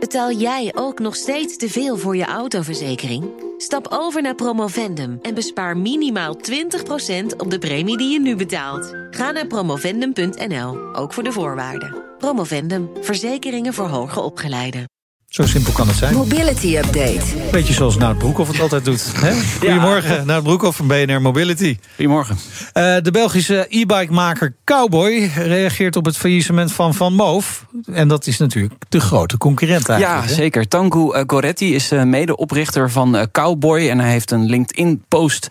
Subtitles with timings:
[0.00, 3.30] Betaal jij ook nog steeds te veel voor je autoverzekering?
[3.56, 6.40] Stap over naar Promovendum en bespaar minimaal 20%
[7.36, 8.94] op de premie die je nu betaalt.
[9.10, 12.04] Ga naar promovendum.nl, ook voor de voorwaarden.
[12.18, 14.84] Promovendum, verzekeringen voor hoger opgeleiden.
[15.38, 16.14] Zo simpel kan het zijn.
[16.14, 17.24] Mobility Update.
[17.50, 19.12] Beetje zoals Nout Broekhoff het altijd doet.
[19.14, 19.32] Hè?
[19.58, 20.24] Goedemorgen, ja.
[20.24, 21.78] Nout Broekhoff van BNR Mobility.
[21.94, 22.38] Goedemorgen.
[22.74, 27.66] Uh, de Belgische e-bike-maker Cowboy reageert op het faillissement van Van Moof.
[27.92, 30.22] En dat is natuurlijk de grote concurrent eigenlijk.
[30.22, 30.34] Ja, hè?
[30.34, 30.68] zeker.
[30.68, 33.88] Tangu uh, Goretti is uh, medeoprichter van Cowboy.
[33.88, 35.46] En hij heeft een LinkedIn-post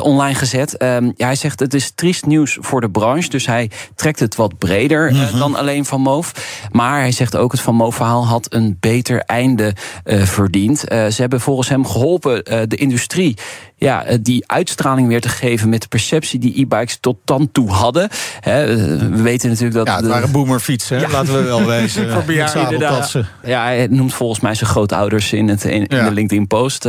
[0.00, 0.76] online gezet.
[0.76, 3.28] Ehm, ja, hij zegt het is triest nieuws voor de branche.
[3.28, 5.38] Dus hij trekt het wat breder mm -hmm.
[5.38, 6.32] dan alleen Van Moof.
[6.70, 9.72] Maar hij zegt ook het Van Moof-verhaal had een beter einde
[10.04, 10.92] uh, verdient.
[10.92, 13.36] Uh, ze hebben volgens hem geholpen uh, de industrie
[13.76, 18.08] ja, die uitstraling weer te geven met de perceptie die e-bikes tot dan toe hadden.
[18.40, 18.76] He,
[19.10, 19.86] we weten natuurlijk dat.
[19.86, 21.08] Ja, het waren boomerfietsen, ja.
[21.08, 22.10] laten we wel wezen.
[22.12, 22.78] Voor bejaarden.
[23.44, 25.98] Ja, hij noemt volgens mij zijn grootouders in, het, in, ja.
[25.98, 26.88] in de LinkedIn-post.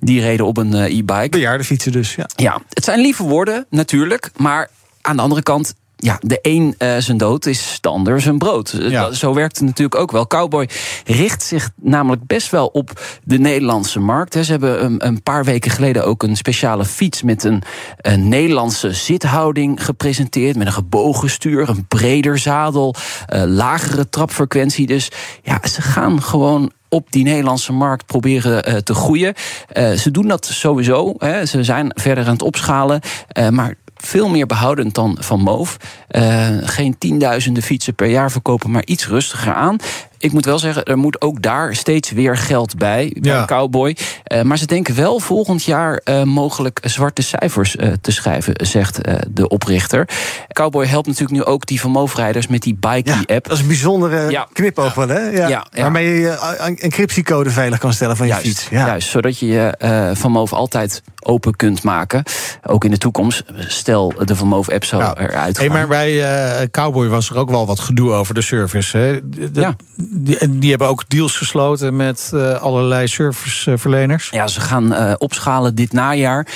[0.00, 1.28] die reden op een e-bike.
[1.28, 2.26] Bejaardenfietsen dus, ja.
[2.36, 4.30] Ja, het zijn lieve woorden, natuurlijk.
[4.36, 4.68] Maar
[5.02, 8.76] aan de andere kant, ja, de een uh, zijn dood is de ander zijn brood.
[8.80, 9.12] Ja.
[9.12, 10.26] Zo werkt het natuurlijk ook wel.
[10.26, 10.68] Cowboy
[11.04, 14.34] richt zich namelijk best wel op de Nederlandse markt.
[14.34, 17.62] Ze hebben een, een paar weken geleden ook een speciale fiets met een,
[17.96, 20.56] een, Nederlandse zithouding gepresenteerd.
[20.56, 22.94] Met een gebogen stuur, een breder zadel,
[23.34, 24.86] uh, lagere trapfrequentie.
[24.86, 25.10] Dus
[25.42, 29.34] ja, ze gaan gewoon op die Nederlandse markt proberen uh, te groeien.
[29.76, 31.14] Uh, ze doen dat sowieso.
[31.18, 31.46] Hè.
[31.46, 33.00] Ze zijn verder aan het opschalen.
[33.38, 35.76] Uh, maar veel meer behoudend dan van Moof.
[36.10, 39.76] Uh, geen tienduizenden fietsen per jaar verkopen, maar iets rustiger aan.
[40.22, 43.44] Ik moet wel zeggen, er moet ook daar steeds weer geld bij, bij ja.
[43.44, 43.96] Cowboy.
[44.32, 49.00] Uh, maar ze denken wel volgend jaar uh, mogelijk zwarte cijfers uh, te schrijven, zegt
[49.30, 50.08] de oprichter.
[50.52, 53.28] Cowboy helpt natuurlijk nu ook die vermoofrijders met die Bikey-app.
[53.28, 54.48] Ja, dat is een bijzondere ja.
[54.52, 55.20] knipoog wel, hè?
[55.20, 55.66] Ja.
[55.72, 58.68] Waarmee je een encryptiecode veilig kan stellen van je juist, fiets.
[58.70, 62.22] Juist, zodat je je Van Moof altijd open kunt maken.
[62.66, 63.44] Ook in de toekomst.
[63.56, 65.58] Stel, de Van Moof-app zou eruit.
[65.58, 68.96] Hey, maar bij Cowboy was er ook wel wat gedoe over de service.
[68.96, 69.20] Hè?
[69.52, 69.74] De.
[70.14, 74.28] Die, die, hebben ook deals gesloten met uh, allerlei serviceverleners.
[74.30, 76.46] Ja, ze gaan uh, opschalen dit najaar.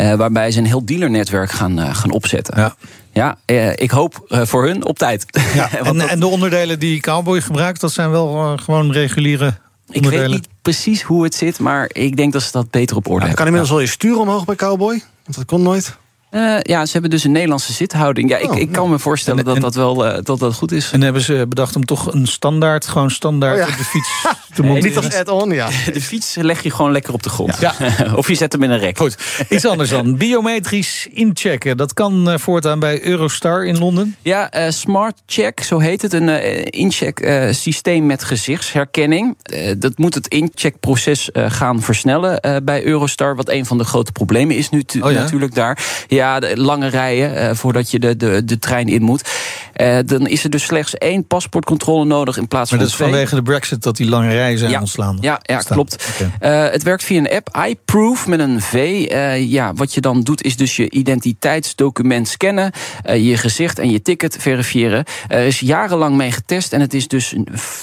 [0.00, 2.58] Uh, waarbij ze een heel dealernetwerk gaan, gaan opzetten.
[2.58, 2.74] Ja.
[3.12, 3.36] Ja,
[3.74, 5.26] ik hoop voor hun op tijd.
[5.54, 6.08] Ja, en, dat...
[6.08, 9.54] en, de onderdelen die Cowboy gebruikt, dat zijn wel gewoon reguliere
[9.90, 13.06] ik weet niet precies hoe het zit, maar ik denk dat ze dat beter op
[13.06, 13.36] orde ja, hebben.
[13.36, 13.76] Kan inmiddels ja.
[13.76, 15.02] al je stuur omhoog bij Cowboy?
[15.24, 15.96] Want dat kon nooit.
[16.30, 18.30] Uh, ja, ze hebben dus een Nederlandse zithouding.
[18.30, 20.90] Ja, ik, Oh, ik kan me voorstellen dat dat wel uh, dat dat goed is.
[20.90, 23.72] En hebben ze bedacht om toch een standaard, gewoon standaard Oh ja.
[23.72, 24.08] op de fiets
[24.54, 24.88] te monteren?
[24.88, 25.68] niet als add-on, ja.
[25.92, 27.56] De fiets leg je gewoon lekker op de grond.
[27.60, 27.74] Ja.
[28.16, 28.98] of je zet hem in een rek.
[28.98, 29.16] Goed,
[29.48, 30.16] iets anders dan.
[30.26, 31.76] Biometrisch inchecken.
[31.76, 34.16] Dat kan eh, voortaan bij Eurostar in Londen.
[34.22, 36.12] Ja, eh, Smart Check, zo heet het.
[36.12, 39.36] Een eh, incheck eh, systeem met gezichtsherkenning.
[39.42, 43.36] Eh, dat moet het incheckproces eh, gaan versnellen eh, bij Eurostar.
[43.36, 45.20] Wat een van de grote problemen is nu Oh ja?
[45.20, 46.04] natuurlijk daar.
[46.08, 49.30] Ja, de lange rijen eh, voordat je de, de, de trein in moet.
[49.76, 53.04] Eh, dan is er dus slechts één paspoortcontrole nodig in plaats Maar van dat is
[53.04, 54.34] vanwege de brexit dat die lange
[54.68, 54.80] Ja.
[54.80, 55.18] ontslaan.
[55.20, 55.76] Ja, ja Staan.
[55.76, 56.08] klopt.
[56.40, 58.74] Eh, het werkt via een app, iProof met een V.
[59.08, 62.72] Eh, ja, wat je dan doet is dus je identiteitsdocument scannen,
[63.16, 65.04] je gezicht en je ticket verifiëren.
[65.28, 67.34] Er is jarenlang mee getest en het is dus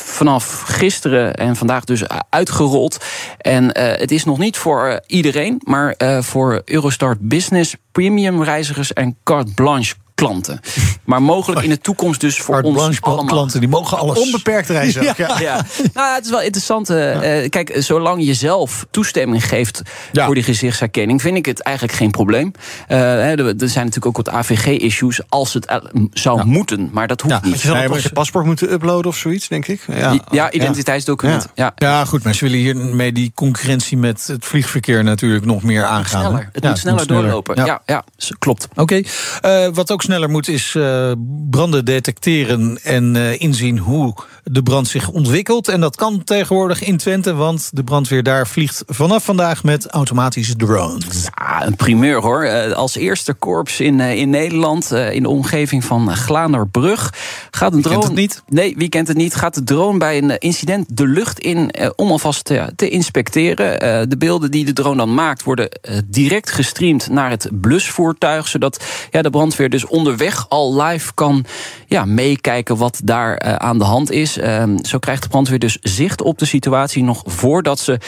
[0.08, 2.98] vanaf gisteren en vandaag dus uitgerold.
[3.38, 9.52] En het is nog niet voor iedereen, maar voor Eurostart Business, Premium reizigers en carte
[9.54, 10.60] blanche klanten.
[11.04, 13.26] Maar mogelijk in de toekomst dus voor ons allemaal.
[13.26, 14.20] klanten, die mogen alles.
[14.20, 15.40] Onbeperkt reizen ja.
[15.40, 15.66] Ja.
[15.94, 16.90] Nou, het is wel interessant.
[16.90, 19.82] eh, eh, kijk, zolang je zelf toestemming geeft
[20.12, 20.26] Ja.
[20.26, 22.52] voor die gezichtsherkenning, vind ik het eigenlijk geen probleem.
[22.88, 25.80] Eh, hè, er zijn natuurlijk ook wat AVG-issues als het
[26.14, 27.62] zou moeten, maar dat hoeft niet.
[27.62, 29.82] je Nee, maar je paspoort moeten uploaden of zoiets, denk ik?
[29.96, 31.48] Ja, ja identiteitsdocument.
[31.56, 31.72] Ja.
[31.76, 36.22] Ja, goed, maar ze willen hiermee die concurrentie met het vliegverkeer natuurlijk nog meer aangaan.
[36.22, 36.28] hè?
[36.30, 36.50] Sneller.
[36.52, 37.66] Het Ja, moet sneller doorlopen.
[37.66, 37.82] Ja.
[37.86, 38.04] Ja,
[38.40, 38.68] klopt.
[38.76, 39.02] Oké,
[39.42, 41.12] Eh, wat ook sneller moet is eh,
[41.50, 45.68] branden detecteren en eh, inzien hoe de brand zich ontwikkelt.
[45.68, 50.56] En dat kan tegenwoordig in Twente, want de brandweer daar vliegt vanaf vandaag met automatische
[50.56, 51.28] drones.
[51.36, 52.44] Ja, een primeur hoor.
[52.44, 57.14] Eh, Als eerste korps in, in Nederland, in de omgeving van Glanerbrug,
[57.52, 57.98] gaat een drone.
[57.98, 58.44] kent het niet?
[58.48, 59.36] Nee, wie kent het niet?
[59.36, 64.10] Gaat de drone bij een incident de lucht in om alvast te, te inspecteren.
[64.10, 65.70] De beelden die de drone dan maakt worden
[66.06, 71.46] direct gestreamd naar het blusvoertuig, zodat ja, de brandweer dus onderweg al live kan
[71.88, 74.38] ja, meekijken wat daar aan de hand is.
[74.38, 78.00] Ehm, zo krijgt de brandweer dus zicht op de situatie nog voordat ze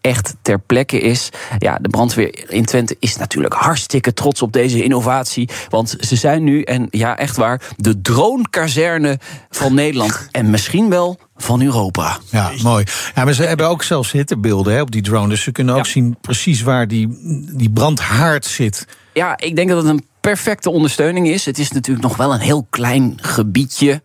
[0.00, 1.28] echt ter plekke is.
[1.58, 5.48] Ja, de brandweer in Twente is natuurlijk hartstikke trots op deze innovatie.
[5.68, 9.18] Want ze zijn nu, en ja, echt waar, de dronekazerne
[9.50, 10.12] van Nederland.
[10.30, 12.18] En misschien wel van Europa.
[12.30, 12.84] Ja, mooi.
[13.14, 15.28] Ja, maar ze hebben ook zelfs hittebeelden hè, op die drone.
[15.28, 17.18] Dus ze kunnen ook zien precies waar die,
[17.52, 18.86] die brandhaard zit.
[19.12, 21.44] Ja, ik denk dat het een perfecte ondersteuning is.
[21.44, 24.02] Het is natuurlijk nog wel een heel klein gebiedje.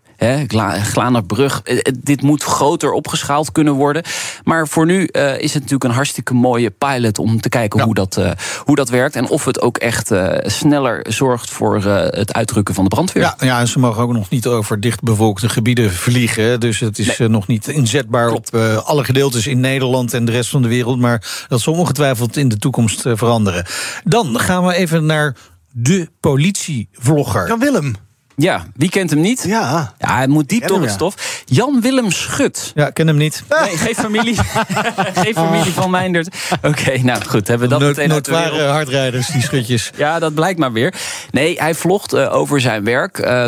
[0.82, 1.62] Glanerbrug.
[1.64, 4.04] Eh, eh, dit moet groter opgeschaald kunnen worden.
[4.44, 7.94] Maar voor nu uh, is het natuurlijk een hartstikke mooie pilot om te kijken hoe,
[7.94, 8.32] dat, uh,
[8.64, 9.16] hoe dat werkt.
[9.16, 13.24] En of het ook echt uh, sneller zorgt voor het uitdrukken van de brandweer.
[13.24, 16.60] Ja, ja, en ze mogen ook nog niet over dichtbevolkte gebieden vliegen.
[16.60, 17.28] Dus het is nee.
[17.28, 18.54] nog niet inzetbaar Klopt.
[18.54, 21.00] op alle gedeeltes in Nederland en de rest van de wereld.
[21.00, 23.66] Maar dat zal ongetwijfeld in de toekomst veranderen.
[24.04, 25.36] Dan gaan we even naar
[25.72, 27.48] de politievlogger.
[27.48, 27.96] Jan Willem.
[28.40, 29.44] Ja, wie kent hem niet?
[29.48, 29.94] Ja.
[29.98, 31.44] Ja, hij moet diep door het stof.
[31.46, 32.72] Jan-Willem Schut.
[32.76, 33.44] Ja, ken hem niet.
[33.50, 34.36] Nee, geen familie.
[35.24, 36.36] geen familie van Meindert.
[36.62, 38.70] Oké, nou goed, hebben we dat meteen uit de wereld.
[38.70, 39.92] hardrijders, die schutjes.
[39.98, 40.94] ja, dat blijkt maar weer.
[41.32, 43.18] Nee, hij vlogt uh, over zijn werk.
[43.18, 43.46] Uh,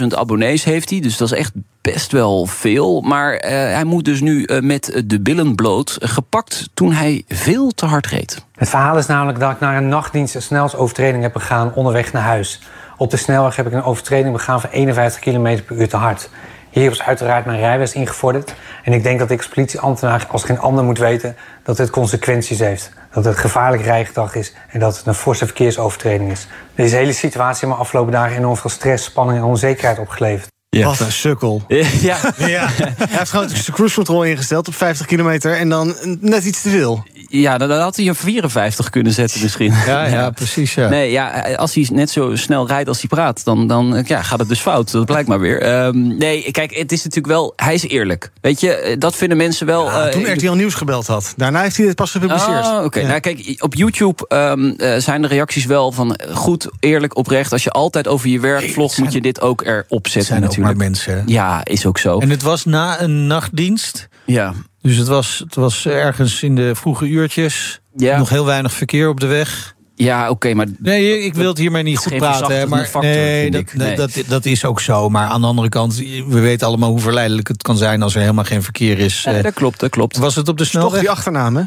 [0.00, 3.00] 300.000 abonnees heeft hij, dus dat is echt best wel veel.
[3.00, 5.98] Maar uh, hij moet dus nu uh, met de billen bloot.
[6.00, 8.44] Gepakt toen hij veel te hard reed.
[8.54, 12.22] Het verhaal is namelijk dat ik naar een nachtdienst een snelsovertreding heb begaan onderweg naar
[12.22, 12.60] huis.
[12.96, 16.30] Op de snelweg heb ik een overtreding begaan van 51 km per uur te hard.
[16.70, 18.54] Hier was uiteraard mijn rijbewijs ingevorderd.
[18.84, 22.58] En ik denk dat ik als politieambtenaar als geen ander moet weten dat het consequenties
[22.58, 22.92] heeft.
[23.12, 26.46] Dat het gevaarlijk rijgedrag is en dat het een forse verkeersovertreding is.
[26.74, 30.48] Deze hele situatie heeft me afgelopen dagen enorm veel stress, spanning en onzekerheid opgeleverd.
[30.70, 30.86] Ja.
[30.86, 31.62] Wat een sukkel.
[31.68, 31.84] Ja.
[32.38, 32.68] ja.
[32.68, 36.70] Hij heeft gewoon de cruise control ingesteld op 50 kilometer en dan net iets te
[36.70, 37.04] veel.
[37.32, 39.72] Ja, dan had hij een 54 kunnen zetten misschien.
[39.86, 40.74] Ja, ja, precies.
[40.74, 40.88] Ja.
[40.88, 44.38] Nee, ja, als hij net zo snel rijdt als hij praat, dan, dan ja, gaat
[44.38, 44.90] het dus fout.
[44.90, 45.84] Dat blijkt maar weer.
[45.84, 47.52] Um, nee, kijk, het is natuurlijk wel...
[47.56, 48.30] Hij is eerlijk.
[48.40, 49.84] Weet je, dat vinden mensen wel...
[49.84, 51.34] Ja, uh, toen RTL Nieuws gebeld had.
[51.36, 52.66] Daarna heeft hij het pas gepubliceerd.
[52.66, 52.84] Oh, oké.
[52.84, 53.02] Okay.
[53.02, 56.20] Nou, kijk, op YouTube um, uh, zijn de reacties wel van...
[56.32, 57.52] goed, eerlijk, oprecht.
[57.52, 60.40] Als je altijd over je werk hey, vlogt, moet je dit ook erop zetten zijn
[60.40, 60.70] natuurlijk.
[60.70, 61.22] Ook maar mensen.
[61.26, 62.18] Ja, is ook zo.
[62.18, 64.08] En het was na een nachtdienst...
[64.30, 64.54] Ja.
[64.82, 67.80] Dus het was, het was ergens in de vroege uurtjes.
[67.96, 68.18] Ja.
[68.18, 69.74] Nog heel weinig verkeer op de weg.
[69.94, 70.66] Ja, oké, okay, maar...
[70.78, 72.68] Nee, ik wil het hiermee niet goed praten.
[72.68, 73.96] Maar factor, nee, dat, nee.
[73.96, 75.08] Dat, dat, is ook zo.
[75.08, 75.96] Maar aan de andere kant,
[76.28, 78.02] we weten allemaal hoe verleidelijk het kan zijn...
[78.02, 79.22] als er helemaal geen verkeer is.
[79.22, 80.16] Ja, dat klopt, dat klopt.
[80.16, 80.92] Was het op de snelweg?
[80.92, 81.62] Toch die achternaam, hè?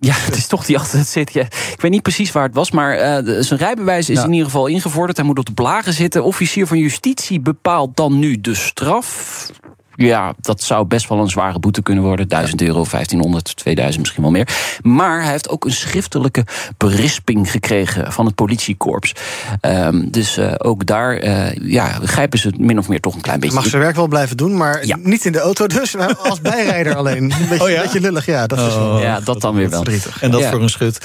[0.00, 1.32] Ja, het is toch die achter het zit.
[1.32, 1.42] Ja.
[1.42, 4.24] Ik weet niet precies waar het was, maar uh, zijn rijbewijs is ja.
[4.24, 5.16] in ieder geval ingevorderd.
[5.16, 6.24] Hij moet op de blagen zitten.
[6.24, 9.50] Officier van justitie bepaalt dan nu de straf.
[9.98, 12.28] Ja, dat zou best wel een zware boete kunnen worden.
[12.28, 14.48] 1000 euro, 1500, 2000, misschien wel meer.
[14.82, 16.44] Maar hij heeft ook een schriftelijke
[16.76, 19.12] berisping gekregen van het politiekorps.
[19.60, 23.40] Um, dus uh, ook daar uh, ja, grijpen ze min of meer toch een klein
[23.40, 23.54] beetje.
[23.54, 24.96] Mag zijn werk wel blijven doen, maar ja.
[25.02, 25.96] niet in de auto dus.
[25.96, 27.22] als bijrijder alleen.
[27.22, 27.82] Een beetje, oh ja?
[27.82, 28.46] beetje lullig, ja.
[28.46, 29.82] Dat, is oh, ja, dat dan weer wel.
[29.82, 30.22] Verdrietig.
[30.22, 30.50] En dat ja.
[30.50, 30.98] voor een schut.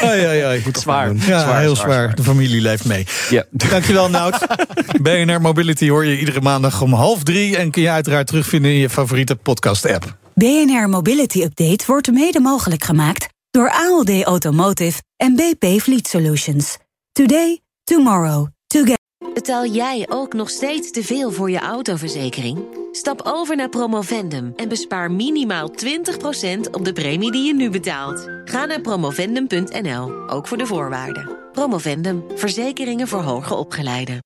[0.00, 1.12] ja, ja, ja, ik moet zwaar.
[1.14, 2.14] Ja, zwaar, heel zwaar, zwaar.
[2.14, 3.06] De familie leeft mee.
[3.30, 3.44] Ja.
[3.50, 4.38] Dankjewel, Nout.
[5.02, 7.56] BNR Mobility hoor je iedere maandag om half drie.
[7.56, 10.16] En kun je uiteraard terugvinden in je favoriete podcast-app.
[10.34, 16.76] BNR Mobility Update wordt mede mogelijk gemaakt door ALD Automotive en BP Fleet Solutions.
[17.12, 18.98] Today, tomorrow, together.
[19.34, 22.58] Betaal jij ook nog steeds te veel voor je autoverzekering?
[22.92, 28.28] Stap over naar Promovendum en bespaar minimaal 20% op de premie die je nu betaalt.
[28.44, 31.30] Ga naar promovendum.nl, ook voor de voorwaarden.
[31.52, 34.24] Promovendum, verzekeringen voor hoger opgeleiden.